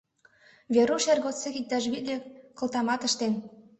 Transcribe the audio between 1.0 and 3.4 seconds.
эр годсек иктаж витле кылтамат ыштен.